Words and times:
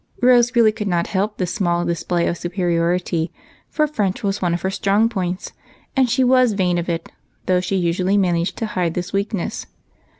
Rose 0.19 0.55
really 0.55 0.71
could 0.71 0.87
not 0.87 1.05
help 1.05 1.37
this 1.37 1.53
small 1.53 1.85
display 1.85 2.25
of 2.25 2.35
superiority, 2.35 3.31
for 3.69 3.85
French 3.85 4.23
was 4.23 4.41
one 4.41 4.51
of 4.55 4.63
her 4.63 4.71
strong 4.71 5.09
points, 5.09 5.51
and 5.95 6.09
she 6.09 6.23
was 6.23 6.53
vain 6.53 6.79
of 6.79 6.89
it, 6.89 7.11
though 7.45 7.59
she 7.61 7.75
usually 7.75 8.17
managed 8.17 8.57
to 8.57 8.65
hide 8.65 8.95
this 8.95 9.13
weakness. 9.13 9.67